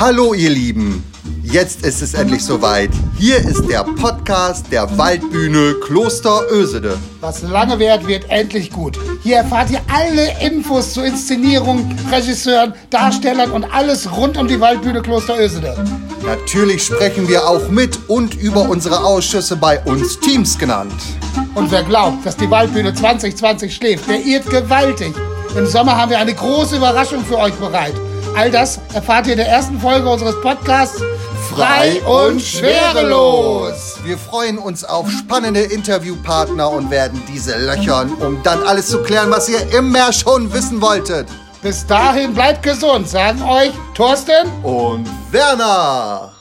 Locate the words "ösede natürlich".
15.36-16.84